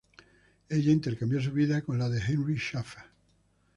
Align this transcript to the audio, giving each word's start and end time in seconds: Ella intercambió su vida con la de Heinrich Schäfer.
Ella 0.71 0.89
intercambió 0.91 1.39
su 1.39 1.51
vida 1.51 1.83
con 1.83 1.99
la 1.99 2.09
de 2.09 2.19
Heinrich 2.19 2.71
Schäfer. 2.73 3.03